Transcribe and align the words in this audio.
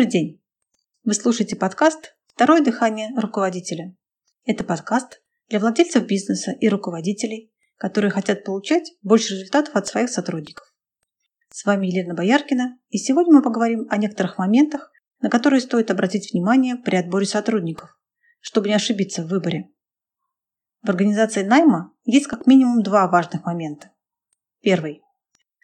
Добрый 0.00 0.12
день! 0.12 0.42
Вы 1.04 1.12
слушаете 1.12 1.56
подкаст 1.56 2.16
«Второе 2.28 2.62
дыхание 2.62 3.10
руководителя». 3.18 3.94
Это 4.46 4.64
подкаст 4.64 5.20
для 5.50 5.58
владельцев 5.58 6.06
бизнеса 6.06 6.52
и 6.52 6.70
руководителей, 6.70 7.52
которые 7.76 8.10
хотят 8.10 8.42
получать 8.42 8.94
больше 9.02 9.34
результатов 9.34 9.76
от 9.76 9.86
своих 9.86 10.08
сотрудников. 10.08 10.74
С 11.50 11.66
вами 11.66 11.88
Елена 11.88 12.14
Бояркина, 12.14 12.78
и 12.88 12.96
сегодня 12.96 13.34
мы 13.34 13.42
поговорим 13.42 13.88
о 13.90 13.98
некоторых 13.98 14.38
моментах, 14.38 14.90
на 15.20 15.28
которые 15.28 15.60
стоит 15.60 15.90
обратить 15.90 16.32
внимание 16.32 16.76
при 16.76 16.96
отборе 16.96 17.26
сотрудников, 17.26 17.90
чтобы 18.40 18.68
не 18.68 18.74
ошибиться 18.76 19.22
в 19.22 19.26
выборе. 19.26 19.68
В 20.80 20.88
организации 20.88 21.42
найма 21.42 21.92
есть 22.04 22.26
как 22.26 22.46
минимум 22.46 22.82
два 22.82 23.06
важных 23.06 23.44
момента. 23.44 23.90
Первый. 24.62 25.02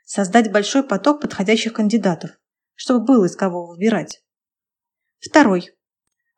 Создать 0.04 0.52
большой 0.52 0.82
поток 0.82 1.22
подходящих 1.22 1.72
кандидатов, 1.72 2.38
чтобы 2.74 3.02
было 3.02 3.24
из 3.24 3.34
кого 3.34 3.66
выбирать. 3.66 4.22
Второй. 5.28 5.70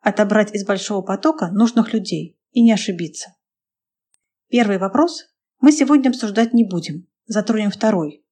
Отобрать 0.01 0.53
из 0.53 0.65
большого 0.65 1.01
потока 1.01 1.49
нужных 1.51 1.93
людей 1.93 2.39
и 2.51 2.61
не 2.61 2.71
ошибиться. 2.71 3.35
Первый 4.49 4.77
вопрос 4.77 5.25
мы 5.59 5.71
сегодня 5.71 6.09
обсуждать 6.09 6.53
не 6.53 6.63
будем, 6.63 7.07
затронем 7.25 7.69
второй. 7.69 8.25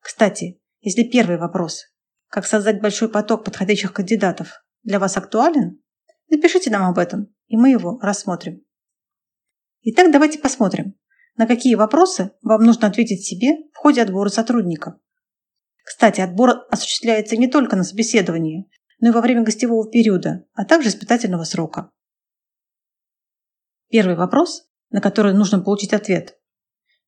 Кстати, 0.00 0.60
если 0.80 1.04
первый 1.04 1.38
вопрос 1.38 1.84
как 2.28 2.46
создать 2.46 2.80
большой 2.80 3.08
поток 3.08 3.44
подходящих 3.44 3.92
кандидатов, 3.92 4.62
для 4.82 4.98
вас 4.98 5.16
актуален? 5.16 5.80
Напишите 6.28 6.70
нам 6.70 6.90
об 6.90 6.98
этом, 6.98 7.34
и 7.46 7.56
мы 7.56 7.70
его 7.70 7.98
рассмотрим. 8.02 8.62
Итак, 9.82 10.12
давайте 10.12 10.38
посмотрим, 10.38 10.94
на 11.36 11.46
какие 11.46 11.74
вопросы 11.74 12.32
вам 12.42 12.64
нужно 12.64 12.88
ответить 12.88 13.24
себе 13.24 13.68
в 13.72 13.76
ходе 13.76 14.02
отбора 14.02 14.28
сотрудника. 14.28 15.00
Кстати, 15.84 16.20
отбор 16.20 16.66
осуществляется 16.70 17.36
не 17.36 17.48
только 17.48 17.76
на 17.76 17.84
собеседовании, 17.84 18.68
но 19.00 19.08
и 19.08 19.12
во 19.12 19.20
время 19.20 19.42
гостевого 19.42 19.90
периода, 19.90 20.46
а 20.54 20.64
также 20.64 20.88
испытательного 20.88 21.44
срока. 21.44 21.90
Первый 23.88 24.16
вопрос, 24.16 24.68
на 24.90 25.00
который 25.00 25.34
нужно 25.34 25.60
получить 25.60 25.92
ответ. 25.92 26.38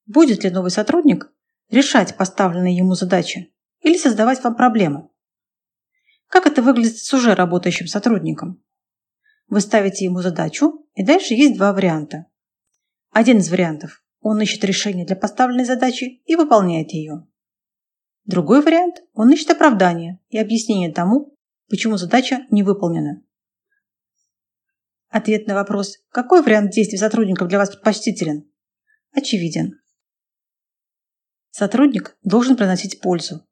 Будет 0.06 0.44
ли 0.44 0.50
новый 0.50 0.70
сотрудник 0.70 1.32
решать 1.68 2.16
поставленные 2.16 2.76
ему 2.76 2.94
задачи 2.94 3.52
или 3.80 3.96
создавать 3.96 4.42
вам 4.42 4.56
проблемы? 4.56 5.08
Как 6.26 6.46
это 6.46 6.62
выглядит 6.62 6.98
с 6.98 7.12
уже 7.12 7.34
работающим 7.34 7.86
сотрудником? 7.86 8.62
Вы 9.48 9.60
ставите 9.60 10.04
ему 10.04 10.22
задачу, 10.22 10.86
и 10.94 11.04
дальше 11.04 11.34
есть 11.34 11.56
два 11.56 11.72
варианта. 11.72 12.26
Один 13.10 13.38
из 13.38 13.50
вариантов– 13.50 14.04
он 14.20 14.40
ищет 14.40 14.62
решение 14.64 15.06
для 15.06 15.16
поставленной 15.16 15.64
задачи 15.64 16.22
и 16.24 16.36
выполняет 16.36 16.92
ее. 16.92 17.26
Другой 18.26 18.62
вариант– 18.62 19.02
он 19.14 19.32
ищет 19.32 19.50
оправдание 19.50 20.20
и 20.28 20.38
объяснение 20.38 20.92
тому, 20.92 21.36
почему 21.70 21.96
задача 21.96 22.46
не 22.50 22.62
выполнена. 22.62 23.22
Ответ 25.08 25.46
на 25.46 25.54
вопрос 25.54 25.98
«Какой 26.10 26.42
вариант 26.42 26.72
действий 26.72 26.98
сотрудников 26.98 27.48
для 27.48 27.58
вас 27.58 27.70
предпочтителен?» 27.70 28.50
очевиден. 29.12 29.80
Сотрудник 31.50 32.16
должен 32.22 32.56
приносить 32.56 33.00
пользу. 33.00 33.46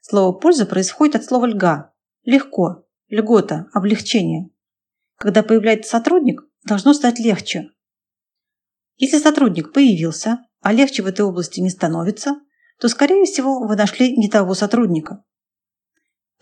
Слово 0.00 0.38
«польза» 0.38 0.66
происходит 0.66 1.16
от 1.16 1.24
слова 1.24 1.46
«льга», 1.46 1.92
Легко, 2.24 2.86
льгота, 3.08 3.66
облегчение. 3.72 4.50
Когда 5.16 5.42
появляется 5.42 5.90
сотрудник, 5.90 6.42
должно 6.64 6.94
стать 6.94 7.18
легче. 7.18 7.70
Если 8.96 9.18
сотрудник 9.18 9.72
появился, 9.72 10.46
а 10.60 10.72
легче 10.72 11.02
в 11.02 11.06
этой 11.06 11.22
области 11.22 11.58
не 11.58 11.70
становится, 11.70 12.36
то, 12.78 12.88
скорее 12.88 13.24
всего, 13.24 13.66
вы 13.66 13.74
нашли 13.74 14.16
не 14.16 14.28
того 14.28 14.54
сотрудника. 14.54 15.24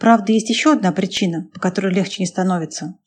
Правда, 0.01 0.33
есть 0.33 0.49
еще 0.49 0.73
одна 0.73 0.93
причина, 0.93 1.51
по 1.53 1.61
которой 1.61 1.93
легче 1.93 2.23
не 2.23 2.27
становится. 2.27 2.99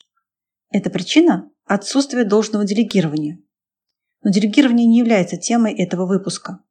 Эта 0.69 0.91
причина– 0.91 1.51
отсутствие 1.65 2.23
должного 2.23 2.65
делегирования. 2.65 3.39
Но 4.21 4.29
делегирование 4.29 4.85
не 4.85 4.99
является 4.99 5.35
темой 5.35 5.73
этого 5.73 6.05
выпуска. 6.05 6.63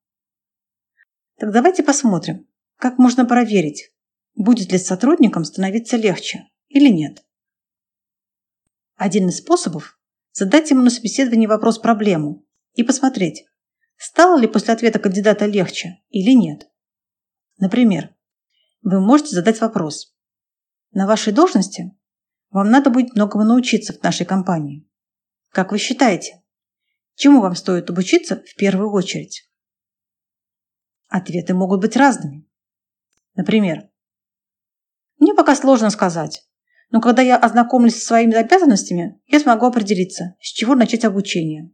Так 1.39 1.51
давайте 1.51 1.83
посмотрим, 1.83 2.47
как 2.77 2.99
можно 2.99 3.25
проверить, 3.25 3.93
будет 4.37 4.71
ли 4.71 4.79
сотрудникам 4.79 5.45
становиться 5.45 5.97
легче 5.97 6.49
или 6.69 6.89
нет. 6.89 7.25
Один 8.95 9.29
из 9.29 9.39
способов– 9.39 9.99
задать 10.33 10.71
ему 10.71 10.83
на 10.83 10.91
собеседовании 10.91 11.49
вопрос-проблему 11.49 12.47
и 12.75 12.85
посмотреть, 12.85 13.45
стало 13.97 14.39
ли 14.39 14.47
после 14.47 14.73
ответа 14.73 15.01
кандидата 15.01 15.47
легче 15.47 16.01
или 16.11 16.31
нет. 16.31 16.71
Например, 17.59 18.15
вы 18.83 19.01
можете 19.01 19.35
задать 19.35 19.61
вопрос. 19.61 20.12
На 20.93 21.07
вашей 21.07 21.33
должности 21.33 21.97
вам 22.51 22.71
надо 22.71 22.91
будет 22.91 23.15
многому 23.15 23.45
научиться 23.45 23.93
в 23.93 24.03
нашей 24.03 24.27
компании. 24.27 24.87
Как 25.51 25.73
вы 25.73 25.79
считаете, 25.79 26.43
чему 27.15 27.41
вам 27.41 27.55
стоит 27.55 27.89
обучиться 27.89 28.43
в 28.47 28.55
первую 28.57 28.93
очередь? 28.93 29.51
Ответы 31.09 31.55
могут 31.55 31.81
быть 31.81 31.97
разными. 31.97 32.47
Например, 33.35 33.89
мне 35.19 35.35
пока 35.35 35.55
сложно 35.57 35.91
сказать. 35.91 36.47
Но 36.91 37.01
когда 37.01 37.23
я 37.23 37.39
ознакомлюсь 37.39 37.95
со 37.95 38.07
своими 38.07 38.35
обязанностями, 38.35 39.19
я 39.27 39.41
смогу 39.41 39.65
определиться, 39.65 40.37
с 40.41 40.53
чего 40.53 40.75
начать 40.75 41.07
обучение. 41.07 41.73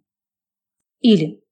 Или 1.01 1.43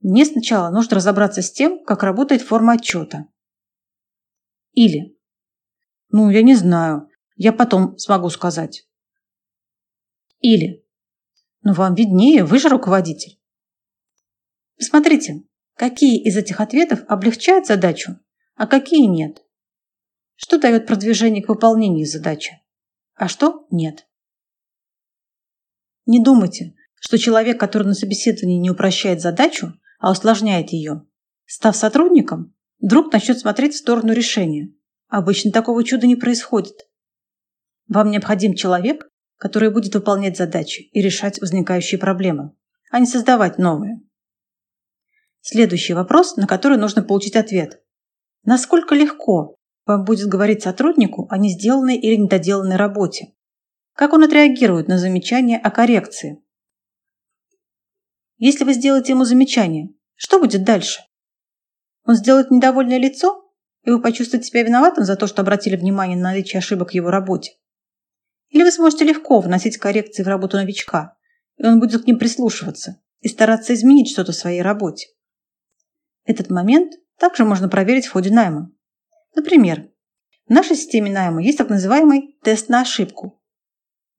мне 0.00 0.24
сначала 0.24 0.70
нужно 0.70 0.96
разобраться 0.96 1.42
с 1.42 1.50
тем, 1.50 1.84
как 1.84 2.04
работает 2.04 2.42
форма 2.42 2.74
отчета. 2.74 3.26
Или 4.72 5.18
ну, 6.12 6.30
я 6.30 6.42
не 6.42 6.54
знаю, 6.54 7.08
я 7.36 7.52
потом 7.52 7.98
смогу 7.98 8.28
сказать. 8.30 8.86
Или 10.40 10.82
ну, 11.62 11.72
вам 11.72 11.94
виднее, 11.94 12.44
вы 12.44 12.58
же 12.58 12.68
руководитель. 12.68 13.40
Посмотрите, 14.76 15.44
какие 15.74 16.22
из 16.22 16.36
этих 16.36 16.60
ответов 16.60 17.04
облегчают 17.08 17.66
задачу, 17.66 18.18
а 18.56 18.66
какие 18.66 19.06
нет. 19.06 19.42
Что 20.34 20.58
дает 20.58 20.86
продвижение 20.86 21.42
к 21.42 21.48
выполнению 21.48 22.06
задачи, 22.06 22.60
а 23.14 23.28
что 23.28 23.66
нет. 23.70 24.06
Не 26.04 26.22
думайте, 26.22 26.74
что 27.00 27.16
человек, 27.16 27.60
который 27.60 27.86
на 27.86 27.94
собеседовании 27.94 28.58
не 28.58 28.70
упрощает 28.70 29.20
задачу, 29.20 29.72
а 30.00 30.10
усложняет 30.10 30.70
ее, 30.70 31.06
став 31.46 31.76
сотрудником, 31.76 32.54
вдруг 32.80 33.12
начнет 33.12 33.38
смотреть 33.38 33.74
в 33.74 33.78
сторону 33.78 34.12
решения. 34.12 34.74
Обычно 35.12 35.52
такого 35.52 35.84
чуда 35.84 36.06
не 36.06 36.16
происходит. 36.16 36.88
Вам 37.86 38.10
необходим 38.10 38.54
человек, 38.54 39.10
который 39.36 39.70
будет 39.70 39.94
выполнять 39.94 40.38
задачи 40.38 40.88
и 40.90 41.02
решать 41.02 41.38
возникающие 41.38 42.00
проблемы, 42.00 42.56
а 42.90 42.98
не 42.98 43.04
создавать 43.04 43.58
новые. 43.58 44.00
Следующий 45.42 45.92
вопрос, 45.92 46.36
на 46.36 46.46
который 46.46 46.78
нужно 46.78 47.02
получить 47.02 47.36
ответ. 47.36 47.82
Насколько 48.44 48.94
легко 48.94 49.56
вам 49.84 50.04
будет 50.04 50.28
говорить 50.28 50.62
сотруднику 50.62 51.26
о 51.28 51.36
не 51.36 51.50
сделанной 51.50 51.98
или 51.98 52.16
недоделанной 52.16 52.76
работе. 52.76 53.34
Как 53.92 54.14
он 54.14 54.24
отреагирует 54.24 54.88
на 54.88 54.96
замечание 54.96 55.58
о 55.58 55.70
коррекции? 55.70 56.42
Если 58.38 58.64
вы 58.64 58.72
сделаете 58.72 59.12
ему 59.12 59.24
замечание, 59.24 59.90
что 60.14 60.40
будет 60.40 60.64
дальше? 60.64 61.02
Он 62.06 62.14
сделает 62.14 62.50
недовольное 62.50 62.96
лицо, 62.96 63.41
и 63.84 63.90
вы 63.90 64.00
почувствуете 64.00 64.46
себя 64.46 64.62
виноватым 64.62 65.04
за 65.04 65.16
то, 65.16 65.26
что 65.26 65.42
обратили 65.42 65.76
внимание 65.76 66.16
на 66.16 66.30
наличие 66.30 66.58
ошибок 66.58 66.90
в 66.90 66.94
его 66.94 67.10
работе? 67.10 67.52
Или 68.48 68.62
вы 68.62 68.70
сможете 68.70 69.04
легко 69.04 69.40
вносить 69.40 69.78
коррекции 69.78 70.22
в 70.22 70.28
работу 70.28 70.56
новичка, 70.56 71.16
и 71.56 71.66
он 71.66 71.80
будет 71.80 72.02
к 72.02 72.06
ним 72.06 72.18
прислушиваться 72.18 73.00
и 73.20 73.28
стараться 73.28 73.74
изменить 73.74 74.10
что-то 74.10 74.32
в 74.32 74.36
своей 74.36 74.62
работе? 74.62 75.08
Этот 76.24 76.50
момент 76.50 76.94
также 77.18 77.44
можно 77.44 77.68
проверить 77.68 78.06
в 78.06 78.12
ходе 78.12 78.30
найма. 78.30 78.70
Например, 79.34 79.88
в 80.46 80.50
нашей 80.50 80.76
системе 80.76 81.10
найма 81.10 81.42
есть 81.42 81.58
так 81.58 81.70
называемый 81.70 82.38
тест 82.42 82.68
на 82.68 82.82
ошибку. 82.82 83.42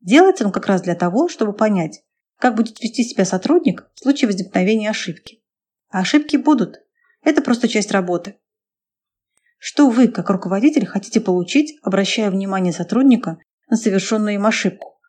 Делается 0.01 0.45
он 0.45 0.51
как 0.51 0.67
раз 0.67 0.81
для 0.81 0.95
того, 0.95 1.29
чтобы 1.29 1.53
понять, 1.53 2.03
как 2.39 2.55
будет 2.55 2.81
вести 2.81 3.03
себя 3.03 3.23
сотрудник 3.23 3.89
в 3.93 3.99
случае 3.99 4.27
возникновения 4.27 4.89
ошибки. 4.89 5.43
А 5.89 5.99
ошибки 5.99 6.35
будут. 6.35 6.81
Это 7.21 7.41
просто 7.41 7.67
часть 7.69 7.91
работы. 7.91 8.37
Что 9.65 9.89
вы, 9.89 10.09
как 10.09 10.29
руководитель, 10.29 10.85
хотите 10.85 11.21
получить, 11.21 11.79
обращая 11.83 12.29
внимание 12.29 12.73
сотрудника 12.73 13.37
на 13.69 13.77
совершенную 13.77 14.35
им 14.35 14.45
ошибку? 14.45 14.99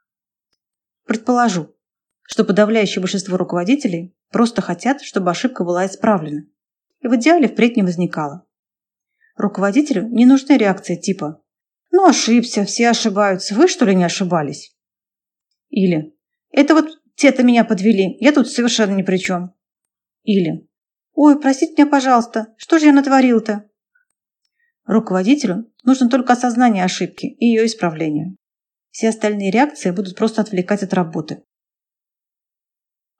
Предположу, 1.04 1.74
что 2.22 2.44
подавляющее 2.44 3.00
большинство 3.00 3.36
руководителей 3.36 4.16
просто 4.30 4.62
хотят, 4.62 5.02
чтобы 5.02 5.32
ошибка 5.32 5.64
была 5.64 5.86
исправлена. 5.86 6.44
И 7.00 7.08
в 7.08 7.16
идеале 7.16 7.48
впредь 7.48 7.76
не 7.76 7.82
возникала. 7.82 8.46
Руководителю 9.36 10.06
не 10.06 10.24
нужны 10.24 10.56
реакции 10.56 10.94
типа 10.94 11.42
«Ну, 11.90 12.06
ошибся, 12.06 12.64
все 12.64 12.90
ошибаются, 12.90 13.56
вы 13.56 13.66
что 13.66 13.84
ли 13.86 13.96
не 13.96 14.04
ошибались?» 14.04 14.72
Или 15.70 16.14
«Это 16.52 16.74
вот 16.74 17.02
те-то 17.16 17.42
меня 17.42 17.64
подвели, 17.64 18.16
я 18.20 18.30
тут 18.30 18.48
совершенно 18.48 18.94
ни 18.94 19.02
при 19.02 19.16
чем». 19.16 19.52
Или 20.22 20.68
«Ой, 21.12 21.40
простите 21.40 21.72
меня, 21.72 21.90
пожалуйста, 21.90 22.54
что 22.56 22.78
же 22.78 22.86
я 22.86 22.92
натворил-то?» 22.92 23.68
Руководителю 24.84 25.72
нужно 25.82 26.10
только 26.10 26.34
осознание 26.34 26.84
ошибки 26.84 27.26
и 27.26 27.46
ее 27.46 27.66
исправление. 27.66 28.36
Все 28.90 29.08
остальные 29.08 29.50
реакции 29.50 29.90
будут 29.90 30.14
просто 30.14 30.42
отвлекать 30.42 30.82
от 30.82 30.92
работы. 30.92 31.42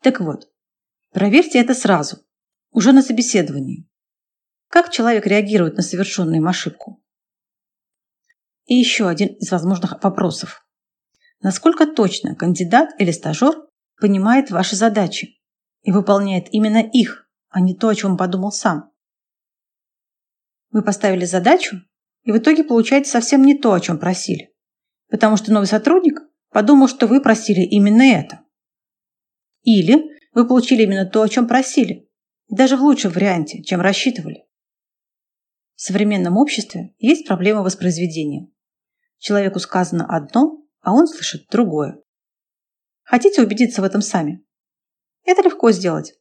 Так 0.02 0.20
вот, 0.20 0.50
проверьте 1.12 1.58
это 1.58 1.74
сразу, 1.74 2.18
уже 2.70 2.92
на 2.92 3.02
собеседовании. 3.02 3.88
Как 4.68 4.90
человек 4.90 5.26
реагирует 5.26 5.76
на 5.76 5.82
совершенную 5.82 6.36
им 6.36 6.48
ошибку? 6.48 7.02
И 8.66 8.74
еще 8.74 9.08
один 9.08 9.28
из 9.28 9.50
возможных 9.50 10.02
вопросов. 10.02 10.66
Насколько 11.40 11.86
точно 11.86 12.34
кандидат 12.34 12.90
или 12.98 13.10
стажер 13.10 13.54
понимает 13.98 14.50
ваши 14.50 14.76
задачи 14.76 15.40
и 15.82 15.92
выполняет 15.92 16.48
именно 16.52 16.78
их, 16.78 17.28
а 17.48 17.60
не 17.60 17.74
то, 17.74 17.88
о 17.88 17.94
чем 17.94 18.16
подумал 18.16 18.52
сам? 18.52 18.93
Вы 20.74 20.82
поставили 20.82 21.24
задачу, 21.24 21.82
и 22.24 22.32
в 22.32 22.38
итоге 22.38 22.64
получаете 22.64 23.08
совсем 23.08 23.44
не 23.44 23.56
то, 23.56 23.72
о 23.72 23.80
чем 23.80 23.96
просили, 23.96 24.52
потому 25.08 25.36
что 25.36 25.52
новый 25.52 25.68
сотрудник 25.68 26.20
подумал, 26.50 26.88
что 26.88 27.06
вы 27.06 27.22
просили 27.22 27.60
именно 27.60 28.02
это. 28.02 28.40
Или 29.62 30.02
вы 30.32 30.48
получили 30.48 30.82
именно 30.82 31.06
то, 31.06 31.22
о 31.22 31.28
чем 31.28 31.46
просили, 31.46 32.10
даже 32.48 32.76
в 32.76 32.82
лучшем 32.82 33.12
варианте, 33.12 33.62
чем 33.62 33.80
рассчитывали. 33.80 34.46
В 35.76 35.80
современном 35.80 36.38
обществе 36.38 36.92
есть 36.98 37.24
проблема 37.24 37.62
воспроизведения. 37.62 38.48
Человеку 39.18 39.60
сказано 39.60 40.04
одно, 40.04 40.66
а 40.80 40.92
он 40.92 41.06
слышит 41.06 41.46
другое. 41.52 42.02
Хотите 43.04 43.42
убедиться 43.42 43.80
в 43.80 43.84
этом 43.84 44.02
сами? 44.02 44.44
Это 45.22 45.40
легко 45.42 45.70
сделать. 45.70 46.14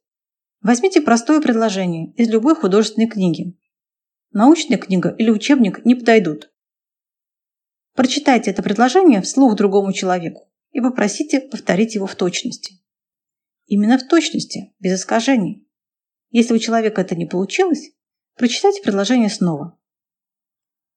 Возьмите 0.62 1.02
простое 1.02 1.42
предложение 1.42 2.14
из 2.14 2.30
любой 2.30 2.56
художественной 2.56 3.10
книги 3.10 3.58
научная 4.34 4.78
книга 4.78 5.16
или 5.18 5.30
учебник 5.30 5.86
не 5.86 5.96
подойдут. 5.96 6.52
Прочитайте 7.94 8.52
это 8.52 8.64
предложение 8.64 9.22
вслух 9.22 9.56
другому 9.56 9.94
человеку 9.94 10.52
и 10.72 10.82
попросите 10.82 11.40
повторить 11.40 11.96
его 11.96 12.08
в 12.08 12.16
точности. 12.16 12.84
Именно 13.66 13.98
в 13.98 14.08
точности, 14.08 14.74
без 14.80 15.00
искажений. 15.00 15.68
Если 16.32 16.54
у 16.54 16.60
человека 16.60 17.02
это 17.02 17.16
не 17.16 17.28
получилось, 17.28 17.92
прочитайте 18.36 18.82
предложение 18.82 19.30
снова. 19.30 19.80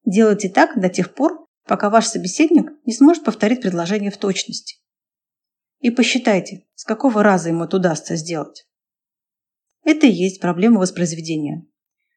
Делайте 0.04 0.48
так 0.48 0.80
до 0.80 0.88
тех 0.88 1.14
пор, 1.14 1.46
пока 1.64 1.90
ваш 1.90 2.06
собеседник 2.06 2.72
не 2.86 2.94
сможет 2.94 3.24
повторить 3.24 3.60
предложение 3.60 4.10
в 4.10 4.16
точности. 4.16 4.76
И 5.80 5.90
посчитайте, 5.90 6.66
с 6.74 6.84
какого 6.84 7.22
раза 7.22 7.50
ему 7.50 7.64
это 7.64 7.76
удастся 7.76 8.16
сделать. 8.16 8.66
Это 9.84 10.06
и 10.06 10.12
есть 10.12 10.40
проблема 10.40 10.80
воспроизведения. 10.80 11.66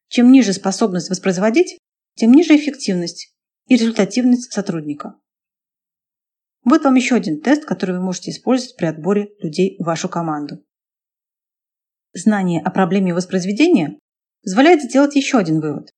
Чем 0.09 0.31
ниже 0.31 0.53
способность 0.53 1.09
воспроизводить, 1.09 1.77
тем 2.15 2.31
ниже 2.31 2.55
эффективность 2.55 3.33
и 3.67 3.75
результативность 3.75 4.51
сотрудника. 4.51 5.15
Вот 6.65 6.83
вам 6.83 6.95
еще 6.95 7.15
один 7.15 7.41
тест, 7.41 7.65
который 7.65 7.95
вы 7.95 8.01
можете 8.03 8.31
использовать 8.31 8.75
при 8.75 8.87
отборе 8.87 9.29
людей 9.39 9.77
в 9.79 9.85
вашу 9.85 10.09
команду. 10.09 10.65
Знание 12.13 12.61
о 12.61 12.71
проблеме 12.71 13.13
воспроизведения 13.13 13.99
позволяет 14.43 14.81
сделать 14.81 15.15
еще 15.15 15.37
один 15.37 15.61
вывод. 15.61 15.91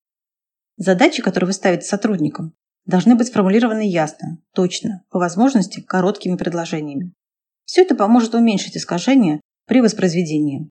Задачи, 0.75 1.21
которые 1.21 1.47
вы 1.47 1.53
ставите 1.53 1.85
сотрудникам, 1.85 2.53
должны 2.85 3.15
быть 3.15 3.27
сформулированы 3.27 3.89
ясно, 3.89 4.41
точно, 4.53 5.05
по 5.09 5.19
возможности 5.19 5.79
короткими 5.79 6.35
предложениями. 6.35 7.13
Все 7.63 7.83
это 7.83 7.95
поможет 7.95 8.35
уменьшить 8.35 8.75
искажения 8.75 9.39
при 9.67 9.79
воспроизведении. 9.79 10.69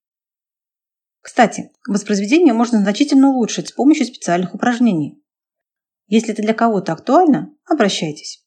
Кстати, 1.21 1.71
воспроизведение 1.87 2.53
можно 2.53 2.79
значительно 2.79 3.29
улучшить 3.29 3.69
с 3.69 3.71
помощью 3.71 4.07
специальных 4.07 4.55
упражнений. 4.55 5.23
Если 6.07 6.33
это 6.33 6.41
для 6.41 6.53
кого-то 6.53 6.91
актуально, 6.93 7.55
обращайтесь. 7.65 8.45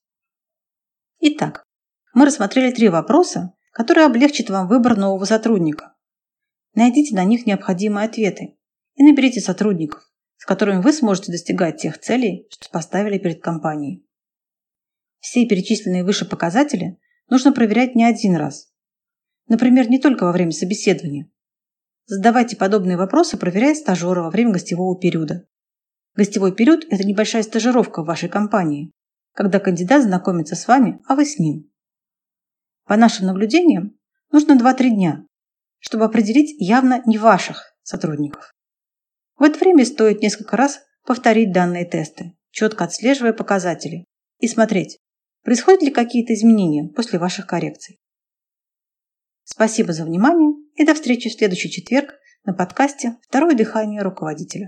Итак, 1.21 1.65
мы 2.13 2.27
рассмотрели 2.27 2.73
три 2.73 2.89
вопроса, 2.89 3.55
которые 3.71 4.07
облегчат 4.07 4.51
вам 4.51 4.69
выбор 4.69 4.97
нового 4.97 5.25
сотрудника. 5.25 5.95
Найдите 6.75 7.15
на 7.15 7.25
них 7.25 7.47
необходимые 7.47 8.07
ответы 8.07 8.59
и 8.97 9.05
наберите 9.05 9.41
сотрудников, 9.41 10.13
с 10.37 10.45
которыми 10.45 10.83
вы 10.83 10.93
сможете 10.93 11.33
достигать 11.33 11.81
тех 11.81 11.99
целей, 11.99 12.47
что 12.51 12.69
поставили 12.71 13.19
перед 13.19 13.41
компанией. 13.41 14.05
Все 15.21 15.47
перечисленные 15.47 16.05
выше 16.05 16.25
показатели 16.25 16.99
нужно 17.31 17.53
проверять 17.53 17.95
не 17.95 18.05
один 18.05 18.37
раз. 18.37 18.73
Например, 19.47 19.89
не 19.89 19.99
только 19.99 20.25
во 20.25 20.33
время 20.33 20.51
собеседования, 20.51 21.31
Задавайте 22.07 22.57
подобные 22.57 22.97
вопросы, 22.99 23.39
проверяя 23.39 23.75
стажера 23.75 24.23
во 24.23 24.31
время 24.31 24.53
гостевого 24.53 24.99
периода. 24.99 25.47
Гостевой 26.15 26.55
период– 26.55 26.85
это 26.91 27.03
небольшая 27.05 27.43
стажировка 27.43 28.03
в 28.03 28.07
вашей 28.07 28.29
компании, 28.29 28.93
когда 29.33 29.59
кандидат 29.59 30.03
знакомится 30.03 30.55
с 30.55 30.69
вами, 30.69 31.01
а 31.07 31.15
вы 31.15 31.25
с 31.25 31.39
ним. 31.39 31.71
По 32.85 32.97
нашим 32.97 33.27
наблюдениям, 33.27 33.97
нужно 34.31 34.53
2-3 34.53 34.91
дня, 34.91 35.27
чтобы 35.79 36.05
определить 36.05 36.55
явно 36.59 37.03
не 37.07 37.17
ваших 37.17 37.75
сотрудников. 37.83 38.53
В 39.39 39.43
это 39.43 39.59
время 39.59 39.87
стоит 39.87 40.21
несколько 40.21 40.57
раз 40.57 40.81
повторить 41.07 41.53
данные 41.53 41.87
тесты, 41.87 42.37
четко 42.51 42.85
отслеживая 42.85 43.33
показатели, 43.33 44.05
и 44.41 44.47
смотреть, 44.47 44.99
происходят 45.43 45.83
ли 45.83 45.91
какие-то 45.91 46.35
изменения 46.35 46.89
после 46.93 47.19
ваших 47.19 47.47
коррекций. 47.47 47.99
Спасибо 49.45 49.93
за 49.93 50.05
внимание 50.05 50.55
и 50.75 50.85
до 50.85 50.95
встречи 50.95 51.29
в 51.29 51.35
следующий 51.35 51.71
четверг 51.71 52.15
на 52.45 52.55
подкасте 52.55 53.17
«Второе 53.23 53.55
дыхание 53.55 54.03
руководителя». 54.03 54.63